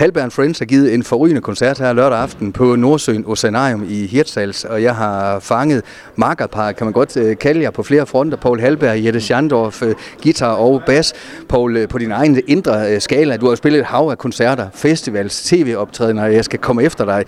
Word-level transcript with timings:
Halberg 0.00 0.32
Friends 0.32 0.58
har 0.58 0.66
givet 0.66 0.94
en 0.94 1.02
forrygende 1.02 1.40
koncert 1.40 1.78
her 1.78 1.92
lørdag 1.92 2.18
aften 2.18 2.52
på 2.52 2.76
Nordsøen 2.76 3.24
Oceanarium 3.26 3.86
i 3.88 4.06
Hirtshals, 4.06 4.64
og 4.64 4.82
jeg 4.82 4.96
har 4.96 5.38
fanget 5.40 5.82
markerpar, 6.16 6.72
kan 6.72 6.86
man 6.86 6.92
godt 6.92 7.16
øh, 7.16 7.38
kalde 7.38 7.62
jer, 7.62 7.70
på 7.70 7.82
flere 7.82 8.06
fronter. 8.06 8.36
Paul 8.36 8.60
Halberg, 8.60 9.04
Jette 9.04 9.20
Schandorf, 9.20 9.82
øh, 9.82 9.94
guitar 10.22 10.52
og 10.52 10.82
bas. 10.86 11.12
Paul, 11.48 11.76
øh, 11.76 11.88
på 11.88 11.98
din 11.98 12.12
egen 12.12 12.42
indre 12.46 13.00
skala, 13.00 13.36
du 13.36 13.48
har 13.48 13.54
spillet 13.54 13.78
et 13.78 13.86
hav 13.86 14.08
af 14.10 14.18
koncerter, 14.18 14.68
festivals, 14.74 15.42
tv-optrædener, 15.42 16.26
jeg 16.26 16.44
skal 16.44 16.58
komme 16.58 16.82
efter 16.82 17.04
dig. 17.04 17.24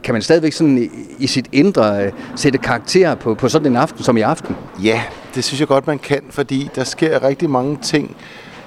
Kan 0.00 0.14
man 0.14 0.22
stadigvæk 0.22 0.52
sådan 0.52 0.90
i 1.18 1.26
sit 1.26 1.48
indre 1.52 2.10
sætte 2.36 2.58
karakter 2.58 3.14
på, 3.14 3.34
på 3.34 3.48
sådan 3.48 3.72
en 3.72 3.76
aften 3.76 4.04
som 4.04 4.16
i 4.16 4.20
aften? 4.20 4.56
Ja, 4.82 5.02
det 5.34 5.44
synes 5.44 5.60
jeg 5.60 5.68
godt, 5.68 5.86
man 5.86 5.98
kan, 5.98 6.20
fordi 6.30 6.70
der 6.74 6.84
sker 6.84 7.22
rigtig 7.22 7.50
mange 7.50 7.78
ting, 7.82 8.16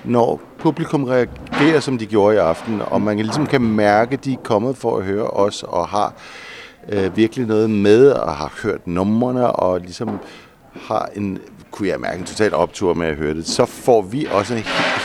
når 0.03 0.46
publikum 0.59 1.03
reagerer, 1.03 1.79
som 1.79 1.97
de 1.97 2.05
gjorde 2.05 2.35
i 2.35 2.39
aften, 2.39 2.81
og 2.85 3.01
man 3.01 3.17
ligesom 3.17 3.47
kan 3.47 3.61
mærke, 3.61 4.13
at 4.13 4.25
de 4.25 4.33
er 4.33 4.37
kommet 4.43 4.77
for 4.77 4.97
at 4.97 5.05
høre 5.05 5.27
os, 5.27 5.63
og 5.63 5.87
har 5.87 6.13
øh, 6.89 7.17
virkelig 7.17 7.47
noget 7.47 7.69
med, 7.69 8.11
og 8.11 8.35
har 8.35 8.53
hørt 8.63 8.87
numrene, 8.87 9.51
og 9.51 9.79
ligesom 9.79 10.19
har 10.81 11.09
en, 11.15 11.39
kunne 11.71 11.87
jeg 11.87 11.99
mærke, 11.99 12.19
en 12.19 12.25
total 12.25 12.53
optur 12.53 12.93
med 12.93 13.07
at 13.07 13.15
høre 13.15 13.33
det, 13.33 13.47
så 13.47 13.65
får 13.65 14.01
vi 14.01 14.27
også 14.31 14.53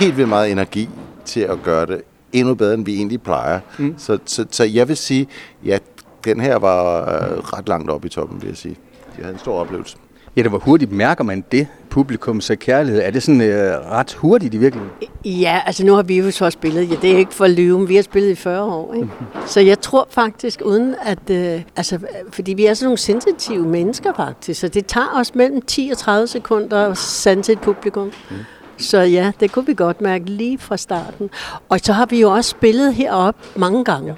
helt 0.01 0.17
vildt 0.17 0.29
meget 0.29 0.53
energi 0.53 0.89
til 1.25 1.41
at 1.41 1.59
gøre 1.63 1.87
det 1.87 2.03
endnu 2.33 2.55
bedre, 2.55 2.75
end 2.75 2.85
vi 2.85 2.97
egentlig 2.97 3.23
plejer. 3.23 3.61
Mm. 3.79 3.95
Så, 3.99 4.19
så, 4.25 4.47
så 4.51 4.65
jeg 4.65 4.89
vil 4.89 4.97
sige, 4.97 5.29
ja, 5.65 5.79
den 6.25 6.41
her 6.41 6.57
var 6.57 7.01
øh, 7.01 7.39
ret 7.39 7.69
langt 7.69 7.91
op 7.91 8.05
i 8.05 8.09
toppen, 8.09 8.43
vil 8.43 8.49
jeg 8.49 8.57
sige. 8.57 8.77
Jeg 9.17 9.25
havde 9.25 9.35
en 9.35 9.39
stor 9.39 9.61
oplevelse. 9.61 9.97
Ja, 10.37 10.43
det 10.43 10.51
hvor 10.51 10.59
hurtigt 10.59 10.93
mærker 10.93 11.25
man 11.25 11.45
det, 11.53 11.67
publikums 11.93 12.51
kærlighed? 12.61 13.03
Er 13.03 13.11
det 13.11 13.23
sådan 13.23 13.41
øh, 13.41 13.91
ret 13.91 14.13
hurtigt 14.13 14.55
i 14.55 14.57
virkeligheden? 14.57 14.95
Ja, 15.25 15.61
altså 15.67 15.87
nu 15.87 15.95
har 15.95 16.03
vi 16.03 16.19
jo 16.19 16.31
så 16.31 16.51
spillet, 16.51 16.91
ja, 16.91 16.95
det 17.03 17.13
er 17.13 17.19
ikke 17.19 17.35
for 17.35 17.47
lyve, 17.47 17.89
vi 17.89 17.97
har 17.97 18.03
spillet 18.03 18.31
i 18.31 18.35
40 18.35 18.63
år. 18.63 18.95
Ikke? 18.95 19.09
så 19.47 19.61
jeg 19.61 19.81
tror 19.81 20.07
faktisk, 20.11 20.63
uden 20.65 20.95
at, 21.03 21.31
øh, 21.31 21.63
altså, 21.77 21.99
fordi 22.31 22.53
vi 22.55 22.67
er 22.67 22.75
sådan 22.75 22.87
nogle 22.87 22.99
sensitive 22.99 23.67
mennesker 23.67 24.13
faktisk, 24.17 24.61
så 24.61 24.69
det 24.69 24.87
tager 24.87 25.21
os 25.21 25.35
mellem 25.35 25.63
10 25.63 25.89
og 25.93 25.99
30 25.99 26.27
sekunder 26.27 26.87
at 26.87 26.99
sande 26.99 27.53
et 27.53 27.61
publikum. 27.61 28.07
Mm. 28.07 28.37
Så 28.79 28.99
ja, 28.99 29.33
det 29.41 29.53
kunne 29.53 29.67
vi 29.67 29.75
godt 29.75 30.01
mærke 30.01 30.25
lige 30.25 30.59
fra 30.59 30.77
starten. 30.77 31.31
Og 31.69 31.81
så 31.83 31.93
har 31.93 32.07
vi 32.07 32.21
jo 32.21 32.31
også 32.31 32.51
spillet 32.51 32.95
herop 32.95 33.37
mange 33.57 33.85
gange. 33.85 34.17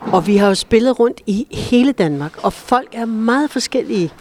Og 0.00 0.26
vi 0.26 0.36
har 0.36 0.48
jo 0.48 0.54
spillet 0.54 1.00
rundt 1.00 1.20
i 1.26 1.46
hele 1.50 1.92
Danmark, 1.92 2.44
og 2.44 2.52
folk 2.52 2.88
er 2.92 3.04
meget 3.04 3.50
forskellige. 3.50 4.12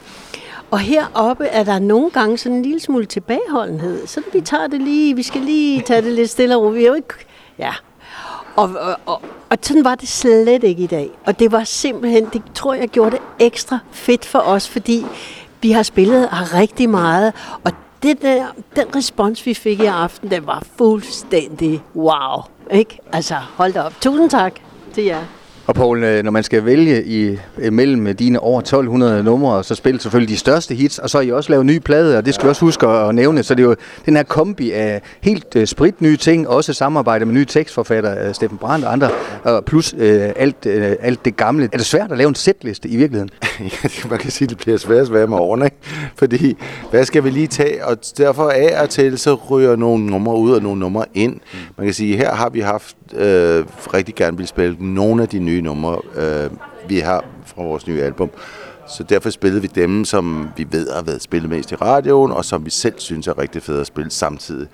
Og 0.72 0.80
heroppe 0.80 1.46
er 1.46 1.64
der 1.64 1.80
nogle 1.80 2.10
gange 2.10 2.38
sådan 2.38 2.58
en 2.58 2.64
lille 2.64 2.80
smule 2.80 3.06
tilbageholdenhed. 3.06 4.08
Så 4.08 4.22
vi 4.34 4.42
tager 4.42 4.68
det 4.68 4.82
lige, 4.82 5.16
vi 5.16 5.24
skal 5.24 5.42
lige 5.42 5.82
tage 5.82 6.02
det 6.02 6.14
lidt 6.14 6.30
stille 6.30 6.56
og 6.56 6.62
roligt. 6.62 6.80
Vi 6.80 6.84
er 6.84 6.88
jo 6.88 6.94
ikke, 6.94 7.14
ja. 7.60 7.74
Og, 8.56 8.70
og, 8.80 8.96
og, 9.06 9.22
og 9.50 9.58
sådan 9.62 9.84
var 9.84 9.96
det 9.96 10.10
slet 10.10 10.64
ikke 10.64 10.84
i 10.84 10.88
dag. 10.88 11.10
Og 11.26 11.40
det 11.40 11.52
var 11.52 11.64
simpelthen, 11.64 12.26
det 12.34 12.42
tror 12.54 12.74
jeg 12.74 12.88
gjorde 12.90 13.12
det 13.12 13.22
ekstra 13.40 13.80
fedt 13.92 14.26
for 14.26 14.40
os, 14.40 14.70
fordi 14.70 15.06
vi 15.62 15.72
har 15.72 15.84
spillet 15.84 16.30
rigtig 16.54 16.90
meget, 16.90 17.34
og 17.64 17.72
det 18.04 18.22
der, 18.22 18.46
den 18.76 18.96
respons, 18.96 19.46
vi 19.46 19.54
fik 19.54 19.80
i 19.80 19.86
aften, 19.86 20.32
den 20.32 20.48
var 20.48 20.64
fuldstændig 20.78 21.84
wow. 21.96 22.42
Ikke? 22.72 23.00
Altså, 23.14 23.36
hold 23.36 23.74
da 23.74 23.82
op. 23.82 23.94
Tusind 24.02 24.30
tak 24.30 24.54
til 24.94 25.04
jer. 25.04 25.22
Og 25.68 25.76
Poul, 25.76 26.04
øh, 26.04 26.24
når 26.24 26.32
man 26.32 26.44
skal 26.44 26.66
vælge 26.66 27.04
i, 27.04 27.38
øh, 27.58 27.74
mellem 27.74 28.16
dine 28.16 28.40
over 28.40 28.62
1200 28.62 29.24
numre, 29.24 29.64
så 29.64 29.76
spiller 29.76 30.02
selvfølgelig 30.02 30.30
de 30.30 30.38
største 30.38 30.76
hits, 30.76 31.00
og 31.00 31.10
så 31.10 31.18
har 31.18 31.24
I 31.24 31.32
også 31.32 31.50
lavet 31.50 31.66
nye 31.66 31.80
plader, 31.80 32.18
og 32.18 32.26
det 32.26 32.34
skal 32.34 32.46
vi 32.46 32.50
også 32.50 32.62
huske 32.62 32.88
at 32.88 33.16
nævne. 33.16 33.44
Så 33.44 33.56
det 33.56 33.64
er 33.64 33.68
jo 33.68 33.76
den 34.06 34.16
her 34.16 34.24
kombi 34.24 34.72
af 34.72 35.02
helt 35.22 35.56
uh, 35.56 35.66
sprit 35.66 36.02
nye 36.02 36.18
ting, 36.18 36.48
også 36.48 36.74
samarbejde 36.74 37.26
med 37.26 37.34
nye 37.34 37.46
tekstforfattere, 37.46 38.30
uh, 38.30 38.36
Steffen 38.36 38.58
Brandt 38.58 38.86
og 38.86 38.94
andre, 38.94 39.10
og 39.44 39.66
plus 39.66 39.94
uh, 39.94 40.00
alt, 40.02 40.66
uh, 40.66 40.74
alt 41.02 41.26
det 41.26 41.36
gamle. 41.36 41.70
Er 41.74 41.78
det 41.78 41.86
svært 41.86 42.12
at 42.12 42.18
lave 42.18 42.28
en 42.28 42.36
setliste 42.36 42.90
i 42.90 42.98
virkeligheden? 42.98 43.30
man 44.10 44.20
kan 44.20 44.32
sige, 44.32 44.48
det 44.48 44.58
bliver 44.58 44.78
svært 44.78 45.02
at 45.02 45.08
svære 45.08 45.28
med 45.28 45.38
årene, 45.38 45.66
ikke? 45.66 45.78
Fordi, 46.16 46.58
hvad 46.90 47.06
skal 47.06 47.24
vi 47.24 47.30
lige 47.30 47.48
tage? 47.48 47.86
Og 47.86 47.98
derfor 48.18 48.50
af 48.50 48.82
og 48.82 48.90
til, 48.90 49.18
så 49.18 49.34
ryger 49.34 49.76
nogle 49.76 50.06
numre 50.06 50.38
ud 50.38 50.52
og 50.52 50.62
nogle 50.62 50.80
numre 50.80 51.06
ind. 51.14 51.34
Mm. 51.34 51.60
Man 51.78 51.88
kan 51.88 51.94
sige, 51.94 52.18
her 52.18 52.36
har 52.36 52.50
vi 52.50 52.60
haft 52.60 52.98
øh, 53.14 53.66
rigtig 53.94 54.16
gerne 54.16 54.38
vil 54.38 54.48
spille 54.48 54.78
nogle 54.80 55.22
af 55.22 55.30
de 55.30 55.40
nye 55.40 55.62
numre, 55.62 56.00
øh, 56.16 56.50
vi 56.90 57.00
har 57.00 57.26
fra 57.46 57.64
vores 57.64 57.88
nye 57.88 58.02
album. 58.02 58.30
Så 58.88 59.04
derfor 59.04 59.30
spillede 59.30 59.62
vi 59.62 59.68
dem, 59.68 60.06
som 60.06 60.50
vi 60.58 60.68
ved 60.72 60.90
har 60.96 61.02
været 61.02 61.22
spillet 61.22 61.50
mest 61.50 61.72
i 61.72 61.76
radioen, 61.76 62.32
og 62.32 62.46
som 62.46 62.66
vi 62.66 62.70
selv 62.70 62.94
synes 62.98 63.28
er 63.28 63.38
rigtig 63.38 63.64
fede 63.64 63.82
at 63.82 63.88
spille 63.88 64.12
samtidig. 64.12 64.68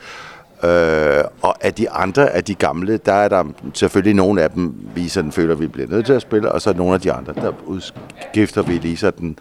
Øh, 0.63 1.23
og 1.41 1.55
af 1.65 1.73
de 1.73 1.89
andre, 1.89 2.29
af 2.29 2.43
de 2.43 2.55
gamle, 2.55 2.97
der 2.97 3.13
er 3.13 3.27
der 3.27 3.43
selvfølgelig 3.73 4.13
nogle 4.13 4.41
af 4.41 4.51
dem, 4.51 4.75
vi 4.95 5.07
sådan 5.07 5.31
føler, 5.31 5.55
vi 5.55 5.67
bliver 5.67 5.87
nødt 5.87 6.05
til 6.05 6.13
at 6.13 6.21
spille, 6.21 6.51
og 6.51 6.61
så 6.61 6.73
nogle 6.73 6.93
af 6.93 7.01
de 7.01 7.11
andre, 7.11 7.33
der 7.33 7.51
udskifter 7.65 8.61
vi 8.61 8.73
lige 8.73 8.97
sådan 8.97 9.37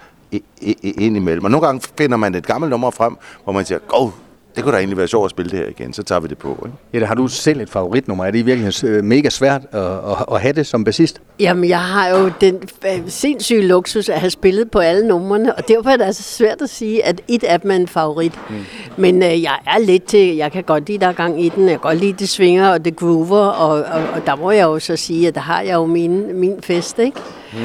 ind 0.83 1.17
imellem. 1.17 1.45
Og 1.45 1.51
nogle 1.51 1.67
gange 1.67 1.89
finder 1.99 2.17
man 2.17 2.35
et 2.35 2.47
gammelt 2.47 2.71
nummer 2.71 2.91
frem, 2.91 3.17
hvor 3.45 3.53
man 3.53 3.65
siger, 3.65 3.79
gå, 3.79 4.13
det 4.57 4.65
kunne 4.65 4.73
da 4.73 4.79
egentlig 4.79 4.99
være 4.99 5.09
sjovt 5.09 5.25
at 5.25 5.31
spille 5.31 5.51
det 5.51 5.59
her 5.59 5.67
igen, 5.67 5.93
så 5.93 6.03
tager 6.03 6.21
vi 6.21 6.29
det 6.29 6.39
på. 6.39 6.63
Ikke? 6.67 6.79
Ja, 6.93 6.99
det 6.99 7.09
har 7.09 7.15
du 7.15 7.29
selv 7.29 7.61
et 7.61 7.71
favoritnummer? 7.71 8.25
Er 8.25 8.31
det 8.31 8.39
i 8.39 8.43
virkeligheden 8.43 8.95
øh, 8.95 9.05
mega 9.05 9.29
svært 9.29 9.63
at, 9.73 9.83
at, 9.83 10.25
at 10.33 10.41
have 10.41 10.53
det 10.53 10.67
som 10.67 10.85
bassist? 10.85 11.21
Jamen, 11.41 11.69
jeg 11.69 11.81
har 11.81 12.09
jo 12.09 12.33
den 12.41 12.63
øh, 12.87 13.03
sindssyge 13.07 13.67
luksus 13.67 14.09
at 14.09 14.21
have 14.21 14.31
spillet 14.31 14.71
på 14.71 14.79
alle 14.79 15.09
numrene, 15.09 15.55
og 15.55 15.69
derfor 15.69 15.91
er 15.91 15.97
det 15.97 16.05
altså 16.05 16.23
svært 16.23 16.63
at 16.63 16.71
sige, 16.71 17.05
at 17.05 17.21
et 17.29 17.45
af 17.45 17.61
dem 17.61 17.71
er 17.71 17.77
en 17.77 17.89
favorit. 17.89 18.33
Mm. 18.51 18.57
Men 18.97 19.23
øh, 19.23 19.43
jeg 19.43 19.59
er 19.67 19.79
lidt 19.79 20.05
til, 20.05 20.37
jeg 20.37 20.53
kan 20.53 20.65
godt 20.65 20.87
lide, 20.87 20.99
der 20.99 21.09
er 21.09 21.13
gang 21.13 21.45
i 21.45 21.49
den, 21.49 21.63
jeg 21.63 21.71
kan 21.71 21.81
godt 21.81 21.99
lide, 21.99 22.13
det 22.13 22.29
svinger 22.29 22.69
og 22.69 22.85
det 22.85 22.97
groover, 22.97 23.47
og, 23.47 23.69
og, 23.69 24.03
og 24.15 24.27
der 24.27 24.37
må 24.37 24.51
jeg 24.51 24.65
jo 24.65 24.79
så 24.79 24.97
sige, 24.97 25.29
at 25.29 25.35
der 25.35 25.41
har 25.41 25.61
jeg 25.61 25.75
jo 25.75 25.87
min, 25.87 26.41
min 26.41 26.63
fest, 26.63 26.99
ikke? 26.99 27.21
Mm. 27.53 27.59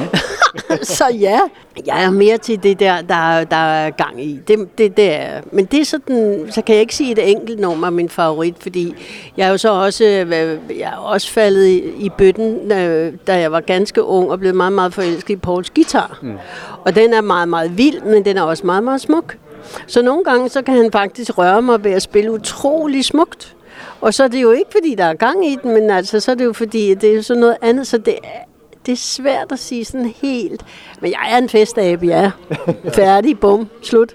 så 0.82 1.04
ja, 1.20 1.40
jeg 1.86 2.04
er 2.04 2.10
mere 2.10 2.38
til 2.38 2.62
det 2.62 2.80
der, 2.80 3.02
der, 3.02 3.44
der 3.44 3.56
er 3.56 3.90
gang 3.90 4.24
i. 4.24 4.40
Det, 4.48 4.78
det, 4.78 4.96
det 4.96 5.14
er. 5.14 5.40
Men 5.52 5.64
det 5.64 5.80
er 5.80 5.84
sådan, 5.84 6.46
så 6.50 6.62
kan 6.62 6.74
jeg 6.74 6.80
ikke 6.80 6.94
sige, 6.94 7.10
at 7.10 7.18
et 7.18 7.30
enkelt 7.30 7.60
nummer 7.60 7.86
er 7.86 7.90
min 7.90 8.08
favorit, 8.08 8.54
fordi 8.60 8.94
jeg 9.36 9.46
er 9.46 9.50
jo 9.50 9.58
så 9.58 9.72
også, 9.72 10.04
øh, 10.04 10.78
jeg 10.78 10.92
er 10.92 10.96
også 10.96 11.30
faldet 11.30 11.66
i, 11.66 11.82
i 11.98 12.10
bøtten, 12.18 12.68
da, 12.68 13.10
da 13.26 13.38
jeg 13.38 13.52
var 13.52 13.60
ganske 13.60 14.02
ung 14.02 14.30
og 14.30 14.38
blev 14.38 14.54
meget, 14.54 14.72
meget 14.72 14.94
forelsket 14.94 15.34
i 15.34 15.36
Pauls 15.36 15.70
guitar. 15.70 16.18
Mm. 16.22 16.38
Og 16.84 16.94
den 16.94 17.12
er 17.14 17.20
meget, 17.20 17.48
meget 17.48 17.78
vild, 17.78 18.00
men 18.02 18.24
den 18.24 18.36
er 18.36 18.42
også 18.42 18.66
meget, 18.66 18.84
meget 18.84 19.00
smuk. 19.00 19.36
Så 19.86 20.02
nogle 20.02 20.24
gange, 20.24 20.48
så 20.48 20.62
kan 20.62 20.74
han 20.74 20.92
faktisk 20.92 21.38
røre 21.38 21.62
mig 21.62 21.84
ved 21.84 21.92
at 21.92 22.02
spille 22.02 22.32
utrolig 22.32 23.04
smukt. 23.04 23.56
Og 24.00 24.14
så 24.14 24.24
er 24.24 24.28
det 24.28 24.42
jo 24.42 24.50
ikke, 24.50 24.70
fordi 24.70 24.94
der 24.94 25.04
er 25.04 25.14
gang 25.14 25.46
i 25.46 25.56
den, 25.62 25.74
men 25.74 25.90
altså, 25.90 26.20
så 26.20 26.30
er 26.30 26.34
det 26.34 26.44
jo 26.44 26.52
fordi, 26.52 26.94
det 26.94 27.16
er 27.16 27.22
sådan 27.22 27.40
noget 27.40 27.56
andet, 27.62 27.86
så 27.86 27.98
det 27.98 28.14
det 28.86 28.92
er 28.92 28.96
svært 28.96 29.52
at 29.52 29.58
sige 29.58 29.84
sådan 29.84 30.12
helt. 30.22 30.64
Men 31.00 31.10
jeg 31.10 31.32
er 31.32 31.38
en 31.38 31.48
festabe, 31.48 32.06
ja. 32.06 32.30
Færdig, 32.94 33.38
bum, 33.40 33.68
slut. 33.82 34.14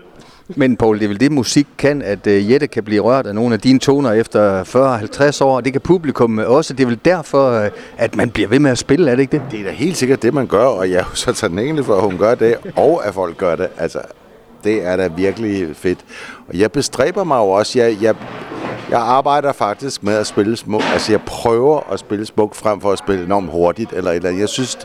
Men 0.56 0.78
Paul, 0.78 1.00
det 1.00 1.04
er 1.04 1.08
vel 1.08 1.20
det, 1.20 1.32
musik 1.32 1.68
kan, 1.78 2.02
at 2.02 2.28
uh, 2.28 2.52
Jette 2.52 2.68
kan 2.68 2.84
blive 2.84 3.02
rørt 3.02 3.28
af 3.28 3.36
nogle 3.36 3.54
af 3.54 3.60
dine 3.60 3.80
toner 3.80 4.12
efter 4.12 4.64
40-50 5.40 5.44
år. 5.44 5.62
Det 5.62 5.72
kan 5.72 5.82
publikum 5.82 6.38
også. 6.38 6.74
Det 6.74 6.84
er 6.84 6.88
vel 6.88 7.00
derfor, 7.06 7.60
uh, 7.60 7.68
at 7.98 8.16
man 8.16 8.30
bliver 8.30 8.50
ved 8.50 8.60
med 8.60 8.72
at 8.72 8.78
spille, 8.78 9.12
er 9.12 9.16
det 9.16 9.22
ikke 9.22 9.32
det? 9.32 9.42
Det 9.52 9.60
er 9.60 9.64
da 9.64 9.72
helt 9.72 9.98
sikkert 9.98 10.22
det, 10.22 10.34
man 10.34 10.48
gør, 10.48 10.66
og 10.66 10.90
jeg 10.90 11.00
er 11.00 11.06
jo 11.10 11.16
så 11.16 11.34
taknemmelig 11.34 11.86
for, 11.86 11.96
at 11.96 12.04
hun 12.04 12.18
gør 12.18 12.36
det, 12.36 12.56
og 12.76 13.08
at 13.08 13.14
folk 13.14 13.38
gør 13.38 13.56
det. 13.56 13.68
Altså, 13.78 14.00
det 14.64 14.86
er 14.86 14.96
da 14.96 15.08
virkelig 15.08 15.76
fedt. 15.76 16.00
Og 16.48 16.60
jeg 16.60 16.72
bestræber 16.72 17.24
mig 17.24 17.38
jo 17.38 17.50
også. 17.50 17.80
Jeg, 17.80 17.98
jeg, 18.02 18.16
jeg 18.92 19.00
arbejder 19.00 19.52
faktisk 19.52 20.04
med 20.04 20.14
at 20.14 20.28
spille 20.28 20.58
smuk. 20.58 20.82
Altså, 20.94 21.12
jeg 21.12 21.22
prøver 21.22 21.92
at 21.92 22.00
spille 22.00 22.26
smuk 22.26 22.56
frem 22.56 22.82
for 22.82 22.92
at 22.92 22.98
spille 22.98 23.26
enormt 23.26 23.52
hurtigt. 23.52 23.94
Eller, 23.94 24.12
eller 24.12 24.30
jeg 24.30 24.50
synes, 24.50 24.76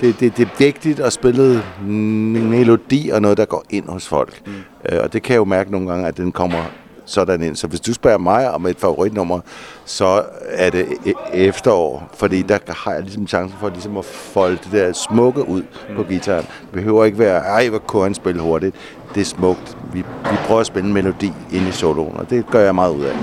det, 0.00 0.20
det, 0.20 0.36
det 0.36 0.42
er 0.42 0.58
vigtigt 0.58 1.00
at 1.00 1.12
spille 1.12 1.62
melodi 1.80 3.10
og 3.12 3.22
noget, 3.22 3.38
der 3.38 3.44
går 3.44 3.64
ind 3.70 3.88
hos 3.88 4.08
folk. 4.08 4.42
Mm. 4.46 4.52
Øh, 4.92 5.00
og 5.02 5.12
det 5.12 5.22
kan 5.22 5.32
jeg 5.32 5.38
jo 5.38 5.44
mærke 5.44 5.70
nogle 5.70 5.90
gange, 5.90 6.08
at 6.08 6.16
den 6.16 6.32
kommer 6.32 6.62
sådan 7.04 7.42
ind. 7.42 7.56
Så 7.56 7.66
hvis 7.66 7.80
du 7.80 7.94
spørger 7.94 8.18
mig 8.18 8.50
om 8.50 8.66
et 8.66 8.76
favoritnummer, 8.78 9.40
så 9.84 10.22
er 10.48 10.70
det 10.70 10.84
e- 10.84 11.34
efterår, 11.34 12.10
fordi 12.14 12.42
der 12.42 12.58
har 12.66 12.92
jeg 12.92 13.02
ligesom 13.02 13.26
chancen 13.26 13.58
for 13.60 13.68
ligesom 13.68 13.96
at 13.96 14.04
folde 14.04 14.56
det 14.64 14.72
der 14.72 14.92
smukke 14.92 15.48
ud 15.48 15.62
mm. 15.62 15.96
på 15.96 16.02
gitaren. 16.02 16.44
Det 16.44 16.72
behøver 16.72 17.04
ikke 17.04 17.18
være, 17.18 17.38
ej, 17.38 17.68
hvor 17.68 17.78
kunne 17.78 18.02
han 18.02 18.14
spille 18.14 18.40
hurtigt. 18.40 18.76
Det 19.14 19.20
er 19.20 19.24
smukt. 19.24 19.76
Vi, 19.92 19.98
vi 19.98 20.36
prøver 20.46 20.60
at 20.60 20.66
spille 20.66 20.86
en 20.86 20.94
melodi 20.94 21.32
ind 21.52 21.68
i 21.68 21.72
soloen, 21.72 22.16
og 22.16 22.30
det 22.30 22.46
gør 22.50 22.60
jeg 22.60 22.74
meget 22.74 22.94
ud 22.94 23.04
af. 23.04 23.16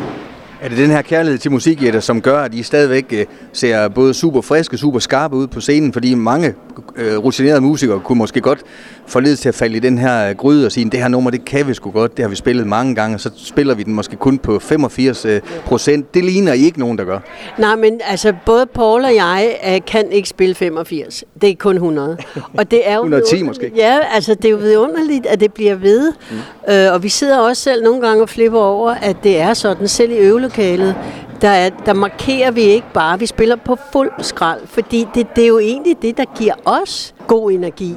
Er 0.66 0.70
det 0.70 0.78
den 0.78 0.90
her 0.92 1.02
kærlighed 1.02 1.40
til 1.40 1.52
musik, 1.52 1.84
Jette, 1.84 2.02
som 2.02 2.22
gør, 2.22 2.40
at 2.40 2.54
I 2.54 2.64
stadigvæk 2.64 3.06
øh, 3.14 3.26
ser 3.54 3.88
både 3.88 4.14
super 4.14 4.42
friske, 4.42 4.78
super 4.78 5.00
skarpe 5.00 5.36
ud 5.36 5.48
på 5.48 5.62
scenen? 5.62 5.94
Fordi 5.94 6.14
mange 6.14 6.54
øh, 6.96 7.18
rutinerede 7.18 7.62
musikere 7.62 8.00
kunne 8.00 8.18
måske 8.18 8.42
godt 8.42 8.60
forledes 9.08 9.40
til 9.40 9.50
at 9.50 9.56
falde 9.56 9.78
i 9.78 9.80
den 9.80 9.98
her 9.98 10.34
gryde 10.34 10.66
og 10.66 10.72
sige, 10.72 10.90
det 10.90 11.00
her 11.00 11.08
nummer, 11.08 11.32
det 11.32 11.46
kan 11.46 11.68
vi 11.68 11.74
sgu 11.74 11.92
godt, 11.92 12.18
det 12.18 12.24
har 12.24 12.30
vi 12.30 12.36
spillet 12.36 12.68
mange 12.68 12.96
gange, 12.96 13.16
og 13.16 13.20
så 13.20 13.30
spiller 13.36 13.76
vi 13.76 13.84
den 13.84 13.94
måske 13.94 14.16
kun 14.16 14.38
på 14.38 14.60
85 14.60 15.26
øh, 15.26 15.42
procent. 15.66 16.14
Det 16.14 16.24
ligner 16.24 16.54
I 16.54 16.60
ikke 16.60 16.80
nogen, 16.80 16.98
der 16.98 17.04
gør. 17.04 17.20
Nej, 17.58 17.76
men 17.76 18.02
altså 18.04 18.34
både 18.46 18.66
Paul 18.66 19.06
og 19.06 19.16
jeg 19.16 19.58
øh, 19.68 19.82
kan 19.88 20.12
ikke 20.12 20.30
spille 20.30 20.56
85. 20.56 21.24
Det 21.42 21.50
er 21.50 21.56
kun 21.56 21.76
100. 21.76 22.18
Og 22.58 22.72
det 22.72 22.90
er 22.90 22.96
jo 22.96 23.02
110 23.10 23.44
måske? 23.44 23.72
Ja, 23.76 24.00
altså 24.14 24.34
det 24.34 24.46
er 24.46 24.50
jo 24.50 24.58
vidunderligt, 24.58 25.26
at 25.26 25.40
det 25.40 25.54
bliver 25.54 25.76
ved. 25.76 26.14
Mm. 26.32 26.74
Øh, 26.74 26.94
og 26.94 27.04
vi 27.04 27.10
sidder 27.10 27.40
også 27.40 27.62
selv 27.62 27.84
nogle 27.84 28.08
gange 28.08 28.24
og 28.24 28.30
flipper 28.30 28.60
over, 28.60 28.92
at 28.92 29.16
det 29.24 29.40
er 29.40 29.54
sådan, 29.54 29.88
selv 29.88 30.12
i 30.12 30.16
lokalet, 30.56 30.96
der, 31.42 31.50
er, 31.50 31.70
der 31.70 31.94
markerer 31.94 32.52
vi 32.52 32.62
ikke 32.62 32.88
bare, 32.94 33.20
vi 33.20 33.26
spiller 33.26 33.56
på 33.56 33.78
fuld 33.92 34.12
skrald, 34.20 34.68
fordi 34.68 35.08
det, 35.16 35.36
det 35.36 35.44
er 35.44 35.48
jo 35.48 35.60
egentlig 35.60 36.02
det, 36.02 36.18
der 36.18 36.26
giver 36.38 36.54
os 36.66 37.16
god 37.28 37.52
energi. 37.52 37.96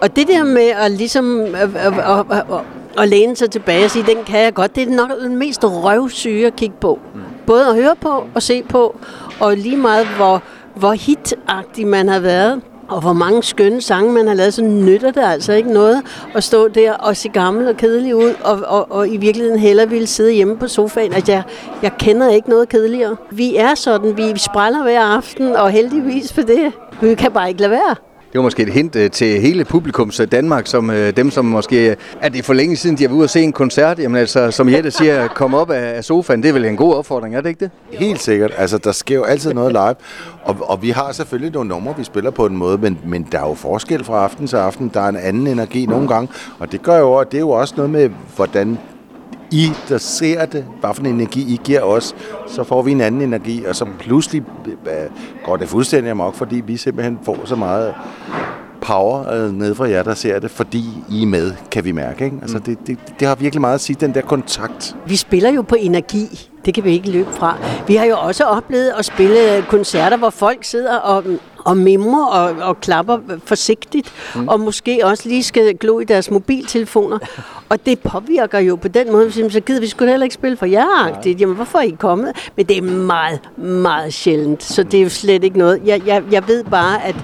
Og 0.00 0.16
det 0.16 0.28
der 0.28 0.44
med 0.44 0.68
at 0.68 0.90
ligesom 0.90 1.40
at, 1.54 1.76
at, 1.76 1.92
at, 1.98 2.24
at, 2.30 2.44
at 2.98 3.08
læne 3.08 3.36
sig 3.36 3.50
tilbage 3.50 3.84
og 3.84 3.90
sige, 3.90 4.06
den 4.06 4.24
kan 4.24 4.40
jeg 4.40 4.54
godt, 4.54 4.76
det 4.76 4.88
er 4.88 4.90
nok 4.90 5.10
den 5.20 5.36
mest 5.36 5.64
røvsyge 5.64 6.46
at 6.46 6.56
kigge 6.56 6.76
på. 6.80 6.98
Både 7.46 7.66
at 7.66 7.74
høre 7.74 7.96
på 8.00 8.24
og 8.34 8.42
se 8.42 8.62
på, 8.62 8.96
og 9.40 9.56
lige 9.56 9.76
meget 9.76 10.06
hvor, 10.16 10.42
hvor 10.74 10.92
hitagtig 10.92 11.86
man 11.86 12.08
har 12.08 12.20
været, 12.20 12.60
og 12.88 13.00
hvor 13.00 13.12
mange 13.12 13.42
skønne 13.42 13.80
sange 13.80 14.12
man 14.12 14.26
har 14.26 14.34
lavet, 14.34 14.54
så 14.54 14.62
nytter 14.62 15.10
det 15.10 15.22
altså 15.24 15.52
ikke 15.52 15.72
noget 15.72 16.02
at 16.34 16.44
stå 16.44 16.68
der 16.68 16.92
og 16.92 17.16
se 17.16 17.28
gammel 17.28 17.68
og 17.68 17.76
kedelig 17.76 18.16
ud, 18.16 18.34
og, 18.44 18.60
og, 18.66 18.92
og 18.92 19.08
i 19.08 19.16
virkeligheden 19.16 19.58
heller 19.60 19.86
ville 19.86 20.06
sidde 20.06 20.32
hjemme 20.32 20.56
på 20.56 20.68
sofaen. 20.68 21.12
Altså, 21.12 21.32
jeg, 21.32 21.42
jeg 21.82 21.92
kender 21.98 22.30
ikke 22.30 22.48
noget 22.48 22.68
kedeligere. 22.68 23.16
Vi 23.30 23.56
er 23.56 23.74
sådan, 23.74 24.16
vi 24.16 24.38
spræller 24.38 24.82
hver 24.82 25.00
aften, 25.00 25.56
og 25.56 25.70
heldigvis 25.70 26.32
for 26.32 26.42
det. 26.42 26.72
Vi 27.00 27.14
kan 27.14 27.32
bare 27.32 27.48
ikke 27.48 27.60
lade 27.60 27.70
være. 27.70 28.11
Det 28.32 28.38
var 28.38 28.42
måske 28.42 28.62
et 28.62 28.72
hint 28.72 28.96
øh, 28.96 29.10
til 29.10 29.40
hele 29.40 29.64
publikums 29.64 30.20
øh, 30.20 30.32
Danmark, 30.32 30.66
som 30.66 30.90
øh, 30.90 31.16
dem, 31.16 31.30
som 31.30 31.44
måske 31.44 31.90
øh, 31.90 31.96
er 32.20 32.28
det 32.28 32.44
for 32.44 32.52
længe 32.52 32.76
siden, 32.76 32.98
de 32.98 33.02
har 33.02 33.08
været 33.08 33.16
ude 33.16 33.24
og 33.24 33.30
se 33.30 33.42
en 33.42 33.52
koncert. 33.52 33.98
Jamen 33.98 34.16
altså, 34.16 34.50
som 34.50 34.68
Jette 34.68 34.90
siger, 34.90 35.28
komme 35.40 35.58
op 35.58 35.70
af 35.70 36.04
sofaen, 36.04 36.42
det 36.42 36.48
er 36.48 36.52
vel 36.52 36.64
en 36.64 36.76
god 36.76 36.94
opfordring, 36.94 37.36
er 37.36 37.40
det 37.40 37.48
ikke 37.48 37.60
det? 37.60 37.70
Helt 37.98 38.20
sikkert. 38.20 38.52
Altså, 38.56 38.78
der 38.78 38.92
sker 38.92 39.14
jo 39.14 39.22
altid 39.22 39.54
noget 39.54 39.72
live. 39.72 39.94
Og, 40.42 40.56
og 40.60 40.82
vi 40.82 40.90
har 40.90 41.12
selvfølgelig 41.12 41.52
nogle 41.52 41.68
numre, 41.68 41.94
vi 41.98 42.04
spiller 42.04 42.30
på 42.30 42.46
en 42.46 42.56
måde, 42.56 42.78
men, 42.78 42.98
men 43.06 43.28
der 43.32 43.38
er 43.38 43.48
jo 43.48 43.54
forskel 43.54 44.04
fra 44.04 44.24
aften 44.24 44.46
til 44.46 44.56
aften. 44.56 44.90
Der 44.94 45.00
er 45.00 45.08
en 45.08 45.16
anden 45.16 45.46
energi 45.46 45.86
nogle 45.86 46.08
gange, 46.08 46.28
og 46.58 46.72
det 46.72 46.82
gør 46.82 46.98
jo, 46.98 47.22
det 47.22 47.34
er 47.34 47.40
jo 47.40 47.50
også 47.50 47.74
noget 47.76 47.90
med, 47.90 48.10
hvordan 48.36 48.78
i, 49.52 49.70
der 49.88 49.98
ser 49.98 50.46
det, 50.46 50.64
hvad 50.80 50.94
for 50.94 51.02
en 51.02 51.06
energi 51.06 51.54
I 51.54 51.60
giver 51.64 51.80
os, 51.80 52.14
så 52.46 52.64
får 52.64 52.82
vi 52.82 52.92
en 52.92 53.00
anden 53.00 53.20
energi, 53.20 53.64
og 53.64 53.76
så 53.76 53.86
pludselig 53.98 54.42
øh, 54.86 54.92
går 55.44 55.56
det 55.56 55.68
fuldstændig 55.68 56.10
amok, 56.10 56.34
fordi 56.34 56.56
vi 56.66 56.76
simpelthen 56.76 57.18
får 57.22 57.38
så 57.44 57.56
meget 57.56 57.94
power 58.82 59.32
øh, 59.32 59.52
ned 59.52 59.74
fra 59.74 59.88
jer, 59.88 60.02
der 60.02 60.14
ser 60.14 60.38
det, 60.38 60.50
fordi 60.50 60.84
I 61.10 61.22
er 61.22 61.26
med, 61.26 61.52
kan 61.70 61.84
vi 61.84 61.92
mærke. 61.92 62.24
Ikke? 62.24 62.36
Altså, 62.42 62.58
det, 62.58 62.78
det, 62.86 62.98
det 63.20 63.28
har 63.28 63.34
virkelig 63.34 63.60
meget 63.60 63.74
at 63.74 63.80
sige, 63.80 63.96
den 64.00 64.14
der 64.14 64.20
kontakt. 64.20 64.96
Vi 65.06 65.16
spiller 65.16 65.50
jo 65.50 65.62
på 65.62 65.74
energi. 65.74 66.48
Det 66.64 66.74
kan 66.74 66.84
vi 66.84 66.90
ikke 66.90 67.10
løbe 67.10 67.32
fra. 67.32 67.56
Vi 67.86 67.96
har 67.96 68.04
jo 68.04 68.16
også 68.18 68.44
oplevet 68.44 68.92
at 68.98 69.04
spille 69.04 69.64
koncerter, 69.68 70.16
hvor 70.16 70.30
folk 70.30 70.64
sidder 70.64 70.96
og, 70.96 71.24
og 71.58 71.76
mimrer 71.76 72.26
og, 72.26 72.68
og 72.68 72.80
klapper 72.80 73.18
forsigtigt, 73.44 74.12
mm. 74.34 74.48
og 74.48 74.60
måske 74.60 75.00
også 75.04 75.28
lige 75.28 75.42
skal 75.42 75.76
glo 75.76 76.00
i 76.00 76.04
deres 76.04 76.30
mobiltelefoner. 76.30 77.18
Og 77.68 77.86
det 77.86 77.98
påvirker 77.98 78.58
jo 78.58 78.76
på 78.76 78.88
den 78.88 79.12
måde, 79.12 79.32
så 79.32 79.60
gider 79.60 79.80
vi 79.80 79.86
skulle 79.86 80.10
heller 80.10 80.24
ikke 80.24 80.34
spille 80.34 80.56
for 80.56 80.66
jer. 80.66 81.20
Jamen, 81.40 81.56
hvorfor 81.56 81.78
er 81.78 81.82
I 81.82 81.96
kommet? 81.98 82.50
Men 82.56 82.66
det 82.66 82.78
er 82.78 82.82
meget, 82.82 83.40
meget 83.56 84.14
sjældent, 84.14 84.62
så 84.62 84.82
det 84.82 84.98
er 84.98 85.02
jo 85.02 85.08
slet 85.08 85.44
ikke 85.44 85.58
noget. 85.58 85.80
Jeg, 85.84 86.02
jeg, 86.06 86.22
jeg 86.30 86.48
ved 86.48 86.64
bare, 86.64 87.04
at 87.04 87.16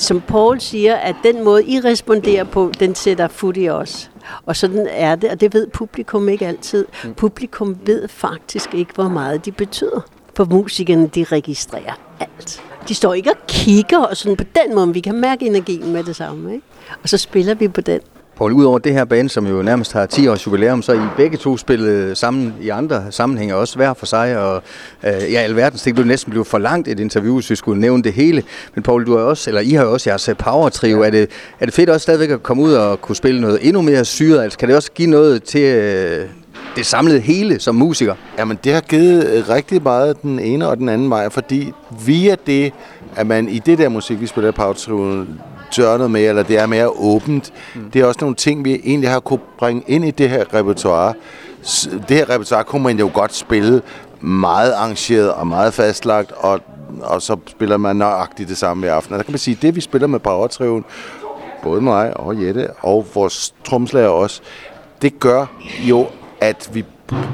som 0.00 0.20
Paul 0.20 0.60
siger, 0.60 0.96
at 0.96 1.16
den 1.22 1.44
måde, 1.44 1.64
I 1.64 1.80
responderer 1.80 2.44
på, 2.44 2.72
den 2.80 2.94
sætter 2.94 3.28
fod 3.28 3.56
i 3.56 3.68
os. 3.68 4.10
Og 4.46 4.56
sådan 4.56 4.86
er 4.90 5.14
det, 5.14 5.30
og 5.30 5.40
det 5.40 5.54
ved 5.54 5.66
publikum 5.66 6.28
ikke 6.28 6.46
altid. 6.46 6.86
Mm. 7.04 7.14
Publikum 7.14 7.78
ved 7.86 8.08
faktisk 8.08 8.74
ikke, 8.74 8.92
hvor 8.94 9.08
meget 9.08 9.44
de 9.44 9.52
betyder. 9.52 10.00
For 10.36 10.44
musikerne, 10.44 11.06
de 11.06 11.24
registrerer 11.24 12.00
alt. 12.20 12.62
De 12.88 12.94
står 12.94 13.14
ikke 13.14 13.30
og 13.30 13.36
kigger, 13.48 13.98
og 13.98 14.16
sådan 14.16 14.36
på 14.36 14.44
den 14.44 14.74
måde, 14.74 14.92
vi 14.92 15.00
kan 15.00 15.14
mærke 15.14 15.46
energien 15.46 15.92
med 15.92 16.04
det 16.04 16.16
samme. 16.16 16.54
Ikke? 16.54 16.66
Og 17.02 17.08
så 17.08 17.18
spiller 17.18 17.54
vi 17.54 17.68
på 17.68 17.80
den. 17.80 18.00
Poul, 18.40 18.52
udover 18.52 18.78
det 18.78 18.92
her 18.92 19.04
band, 19.04 19.28
som 19.28 19.46
jo 19.46 19.62
nærmest 19.62 19.92
har 19.92 20.06
10 20.06 20.28
års 20.28 20.46
jubilæum, 20.46 20.82
så 20.82 20.92
er 20.92 20.96
I 20.96 21.08
begge 21.16 21.36
to 21.36 21.56
spillet 21.56 22.18
sammen 22.18 22.54
i 22.60 22.68
andre 22.68 23.04
sammenhænge, 23.10 23.54
også 23.54 23.76
hver 23.76 23.94
for 23.94 24.06
sig, 24.06 24.38
og 24.38 24.62
øh, 25.04 25.32
ja, 25.32 25.40
alverdens 25.40 25.82
ting, 25.82 25.96
du 25.96 26.02
næsten 26.02 26.30
blev 26.30 26.44
for 26.44 26.58
langt 26.58 26.88
et 26.88 27.00
interview, 27.00 27.34
hvis 27.34 27.50
vi 27.50 27.56
skulle 27.56 27.80
nævne 27.80 28.02
det 28.02 28.12
hele. 28.12 28.42
Men 28.74 28.82
Poul, 28.82 29.06
du 29.06 29.16
har 29.16 29.24
også, 29.24 29.50
eller 29.50 29.60
I 29.60 29.70
har 29.70 29.84
jo 29.84 29.92
også 29.92 30.10
jeres 30.10 30.28
øh, 30.28 30.36
power 30.36 30.68
trio. 30.68 31.00
Ja. 31.00 31.06
Er, 31.06 31.10
det, 31.10 31.30
er 31.60 31.64
det 31.64 31.74
fedt 31.74 31.90
også 31.90 32.02
stadigvæk 32.02 32.30
at 32.30 32.42
komme 32.42 32.62
ud 32.62 32.72
og 32.72 33.00
kunne 33.00 33.16
spille 33.16 33.40
noget 33.40 33.58
endnu 33.62 33.82
mere 33.82 34.04
syret? 34.04 34.42
Altså, 34.42 34.58
kan 34.58 34.68
det 34.68 34.76
også 34.76 34.92
give 34.92 35.10
noget 35.10 35.42
til 35.42 35.62
øh, 35.62 36.26
det 36.76 36.86
samlede 36.86 37.20
hele 37.20 37.60
som 37.60 37.74
musiker? 37.74 38.14
Jamen, 38.38 38.58
det 38.64 38.72
har 38.72 38.80
givet 38.80 39.28
øh, 39.28 39.48
rigtig 39.48 39.82
meget 39.82 40.22
den 40.22 40.38
ene 40.38 40.68
og 40.68 40.76
den 40.76 40.88
anden 40.88 41.10
vej, 41.10 41.28
fordi 41.28 41.72
via 42.06 42.36
det, 42.46 42.72
at 43.16 43.26
man 43.26 43.48
i 43.48 43.58
det 43.58 43.78
der 43.78 43.88
musik, 43.88 44.20
vi 44.20 44.26
spiller 44.26 44.50
på 44.50 44.62
tør 45.70 45.96
noget 45.96 46.10
mere, 46.10 46.28
eller 46.28 46.42
det 46.42 46.58
er 46.58 46.66
mere 46.66 46.88
åbent. 46.88 47.52
Mm. 47.74 47.90
Det 47.90 48.00
er 48.00 48.06
også 48.06 48.20
nogle 48.20 48.36
ting, 48.36 48.64
vi 48.64 48.80
egentlig 48.84 49.10
har 49.10 49.20
kunne 49.20 49.40
bringe 49.58 49.82
ind 49.86 50.04
i 50.04 50.10
det 50.10 50.30
her 50.30 50.54
repertoire. 50.54 51.14
Det 52.08 52.16
her 52.16 52.30
repertoire 52.30 52.64
kunne 52.64 52.82
man 52.82 52.98
jo 52.98 53.10
godt 53.14 53.34
spille 53.34 53.82
meget 54.20 54.72
arrangeret 54.72 55.32
og 55.32 55.46
meget 55.46 55.74
fastlagt, 55.74 56.32
og, 56.32 56.60
og 57.02 57.22
så 57.22 57.36
spiller 57.46 57.76
man 57.76 57.96
nøjagtigt 57.96 58.48
det 58.48 58.56
samme 58.56 58.86
i 58.86 58.88
aften. 58.88 59.12
Og 59.12 59.18
der 59.18 59.24
kan 59.24 59.32
man 59.32 59.38
sige, 59.38 59.56
at 59.56 59.62
det 59.62 59.76
vi 59.76 59.80
spiller 59.80 60.06
med 60.08 60.18
Powertriven, 60.18 60.84
både 61.62 61.80
mig 61.80 62.16
og 62.16 62.42
Jette, 62.42 62.70
og 62.72 63.06
vores 63.14 63.54
tromslager 63.64 64.08
også, 64.08 64.40
det 65.02 65.20
gør 65.20 65.46
jo, 65.82 66.06
at 66.40 66.70
vi 66.72 66.84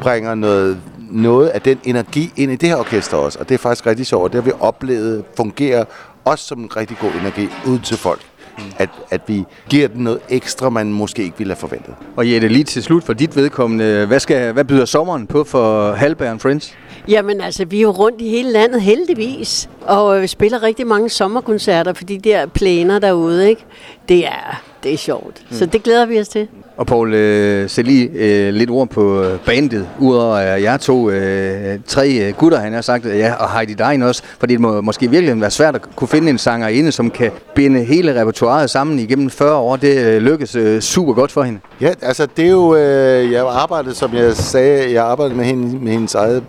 bringer 0.00 0.35
noget, 0.35 0.79
noget 1.11 1.49
af 1.49 1.62
den 1.62 1.79
energi 1.85 2.32
ind 2.37 2.53
i 2.53 2.56
det 2.56 2.69
her 2.69 2.77
orkester 2.77 3.17
også. 3.17 3.39
Og 3.39 3.49
det 3.49 3.55
er 3.55 3.59
faktisk 3.59 3.87
rigtig 3.87 4.06
sjovt. 4.06 4.32
Det 4.32 4.43
har 4.43 4.50
vi 4.50 4.56
oplevet 4.61 5.25
fungerer 5.37 5.85
også 6.26 6.44
som 6.44 6.61
en 6.61 6.76
rigtig 6.76 6.96
god 7.00 7.11
energi 7.20 7.49
ud 7.67 7.78
til 7.78 7.96
folk. 7.96 8.20
Mm. 8.58 8.64
At, 8.78 8.88
at 9.11 9.20
vi 9.26 9.44
giver 9.69 9.88
den 9.88 10.05
noget 10.05 10.20
ekstra, 10.28 10.70
man 10.70 10.93
måske 10.93 11.23
ikke 11.23 11.38
ville 11.38 11.50
have 11.50 11.61
forventet. 11.61 11.94
Og 12.17 12.31
Jette, 12.32 12.49
lige 12.49 12.64
til 12.64 12.82
slut 12.82 13.05
for 13.05 13.12
dit 13.12 13.37
vedkommende, 13.37 14.06
hvad, 14.06 14.20
skal, 14.20 14.52
hvad 14.52 14.64
byder 14.64 14.84
sommeren 14.84 15.26
på 15.26 15.44
for 15.44 15.93
Halberg 15.93 16.40
Friends? 16.40 16.75
Jamen 17.08 17.41
altså, 17.41 17.64
vi 17.64 17.79
er 17.79 17.82
jo 17.82 17.91
rundt 17.91 18.20
i 18.20 18.29
hele 18.29 18.53
landet 18.53 18.82
heldigvis, 18.82 19.69
og 19.82 20.20
øh, 20.23 20.29
spiller 20.29 20.62
rigtig 20.62 20.87
mange 20.87 21.08
sommerkoncerter, 21.08 21.93
fordi 21.93 22.17
der 22.17 22.47
planer 22.47 22.99
derude, 22.99 23.49
ikke? 23.49 23.64
Det 24.08 24.26
er, 24.26 24.62
det 24.82 24.93
er 24.93 24.97
sjovt. 24.97 25.43
Mm. 25.50 25.56
Så 25.56 25.67
det 25.67 25.82
glæder 25.82 26.06
vi 26.06 26.20
os 26.20 26.29
til. 26.29 26.49
Og 26.76 26.87
Poul, 26.87 27.14
øh, 27.14 27.70
sæt 27.70 27.85
lige 27.85 28.11
øh, 28.14 28.55
lidt 28.55 28.70
ord 28.70 28.88
på 28.88 29.23
øh, 29.23 29.38
bandet, 29.47 29.88
udover 29.99 30.35
at 30.35 30.62
jeg 30.62 30.81
to 30.81 31.11
øh, 31.11 31.79
tre 31.87 32.11
øh, 32.11 32.35
gutter, 32.35 32.58
han 32.58 32.73
har 32.73 32.81
sagt, 32.81 33.05
ja, 33.06 33.35
og 33.35 33.53
Heidi 33.53 33.75
Dein 33.75 34.03
også, 34.03 34.23
fordi 34.38 34.53
det 34.53 34.61
må 34.61 34.81
måske 34.81 35.11
virkelig 35.11 35.41
være 35.41 35.50
svært 35.50 35.75
at 35.75 35.97
kunne 35.97 36.08
finde 36.08 36.31
en 36.31 36.38
sanger 36.38 36.69
inde, 36.69 36.93
som 36.93 37.11
kan 37.11 37.31
binde 37.55 37.85
hele 37.85 38.20
repertoireet 38.20 38.70
sammen 38.70 38.99
igennem 38.99 39.31
40 39.31 39.56
år. 39.56 39.76
Det 39.76 40.06
øh, 40.06 40.23
lykkes 40.23 40.55
øh, 40.55 40.81
super 40.81 41.12
godt 41.12 41.32
for 41.32 41.43
hende. 41.43 41.61
Ja, 41.81 41.93
altså 42.03 42.26
det 42.37 42.44
er 42.47 42.50
jo, 42.50 42.75
øh, 42.75 43.32
jeg 43.32 43.47
arbejdede, 43.49 43.94
som 43.94 44.14
jeg 44.14 44.37
sagde, 44.37 44.93
jeg 44.93 45.05
arbejdede 45.05 45.37
med, 45.37 45.44
hende, 45.44 45.85
med 45.85 45.93
hendes 45.93 46.14
eget 46.14 46.43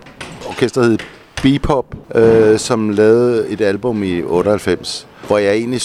orkester, 0.58 0.82
hed 0.82 0.98
Bebop, 1.42 1.94
øh, 2.14 2.58
som 2.58 2.90
lavede 2.90 3.48
et 3.48 3.60
album 3.60 4.02
i 4.02 4.22
98 4.22 5.08
hvor 5.26 5.38
jeg 5.38 5.54
egentlig, 5.54 5.80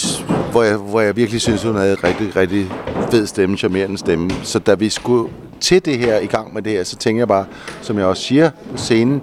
hvor 0.50 0.62
jeg, 0.62 0.76
hvor 0.76 1.00
jeg 1.00 1.16
virkelig 1.16 1.40
synes, 1.40 1.62
hun 1.62 1.76
havde 1.76 1.92
en 1.92 2.04
rigtig, 2.04 2.36
rigtig 2.36 2.66
fed 3.10 3.26
stemme, 3.26 3.56
charmerende 3.56 3.98
stemme. 3.98 4.30
Så 4.42 4.58
da 4.58 4.74
vi 4.74 4.88
skulle 4.88 5.30
til 5.60 5.84
det 5.84 5.98
her, 5.98 6.18
i 6.18 6.26
gang 6.26 6.54
med 6.54 6.62
det 6.62 6.72
her, 6.72 6.84
så 6.84 6.96
tænkte 6.96 7.18
jeg 7.18 7.28
bare, 7.28 7.46
som 7.82 7.98
jeg 7.98 8.06
også 8.06 8.22
siger 8.22 8.50
på 8.70 8.76
scenen, 8.76 9.22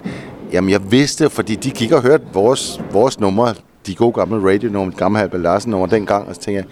jamen 0.52 0.70
jeg 0.70 0.92
vidste, 0.92 1.30
fordi 1.30 1.54
de 1.54 1.70
gik 1.70 1.92
og 1.92 2.02
hørte 2.02 2.24
vores, 2.32 2.80
vores 2.92 3.20
numre, 3.20 3.54
de 3.86 3.94
gode 3.94 4.12
gamle 4.12 4.52
radio-numre, 4.52 4.92
gamle 4.96 5.18
Halber 5.18 5.38
Larsen 5.38 5.70
numre 5.70 5.90
dengang, 5.90 6.28
og 6.28 6.34
så 6.34 6.40
tænkte 6.40 6.56
jeg, 6.56 6.64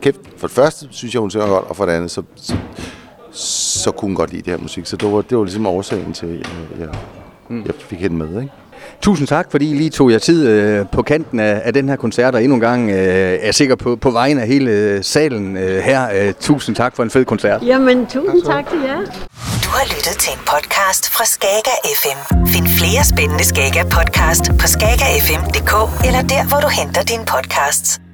kæft, 0.00 0.20
for 0.36 0.46
det 0.46 0.54
første 0.56 0.88
synes 0.90 1.14
jeg, 1.14 1.20
hun 1.20 1.30
synger 1.30 1.46
godt, 1.46 1.64
og 1.64 1.76
for 1.76 1.86
det 1.86 1.92
andet, 1.92 2.10
så, 2.10 2.22
så, 2.36 2.56
så 3.32 3.90
kunne 3.90 4.08
hun 4.08 4.16
godt 4.16 4.32
lide 4.32 4.42
det 4.42 4.52
her 4.52 4.58
musik. 4.62 4.86
Så 4.86 4.96
det 4.96 5.12
var, 5.12 5.22
det 5.22 5.38
var 5.38 5.44
ligesom 5.44 5.66
årsagen 5.66 6.12
til, 6.12 6.44
at 6.74 6.80
jeg, 6.80 6.88
jeg, 7.50 7.66
jeg 7.66 7.74
fik 7.78 7.98
hende 7.98 8.16
med, 8.16 8.42
ikke? 8.42 8.52
Tusind 9.00 9.28
tak, 9.28 9.50
fordi 9.50 9.70
I 9.70 9.74
lige 9.74 9.90
tog 9.90 10.12
jer 10.12 10.18
tid 10.18 10.48
øh, 10.48 10.86
på 10.92 11.02
kanten 11.02 11.40
af, 11.40 11.62
af 11.64 11.72
den 11.72 11.88
her 11.88 11.96
koncert, 11.96 12.34
og 12.34 12.42
endnu 12.42 12.54
en 12.54 12.60
gang 12.60 12.90
øh, 12.90 13.38
er 13.40 13.52
sikker 13.52 13.76
på, 13.76 13.96
på 13.96 14.10
vejen 14.10 14.38
af 14.38 14.46
hele 14.46 14.70
øh, 14.70 15.04
salen 15.04 15.56
øh, 15.56 15.82
her. 15.82 16.08
Øh, 16.14 16.34
tusind 16.40 16.76
tak 16.76 16.96
for 16.96 17.02
en 17.02 17.10
fed 17.10 17.24
koncert. 17.24 17.62
Jamen, 17.66 18.06
tusind 18.06 18.42
tak, 18.42 18.54
tak 18.54 18.70
til 18.70 18.78
jer. 18.80 18.96
Du 19.64 19.70
har 19.70 19.84
lyttet 19.84 20.16
til 20.20 20.32
en 20.32 20.38
podcast 20.38 21.10
fra 21.14 21.24
Skager 21.24 21.78
FM. 22.00 22.46
Find 22.46 22.66
flere 22.66 23.04
spændende 23.04 23.44
Skager 23.44 23.84
podcast 23.84 24.44
på 24.60 24.66
skagerfm.dk 24.66 26.04
eller 26.06 26.22
der, 26.22 26.48
hvor 26.48 26.60
du 26.60 26.68
henter 26.68 27.02
dine 27.02 27.24
podcasts. 27.26 28.05